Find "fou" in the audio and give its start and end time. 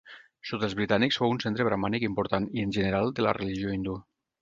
1.23-1.35